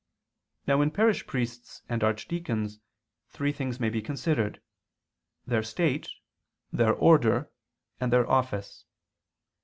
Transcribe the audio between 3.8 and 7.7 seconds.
be considered, their state, their order,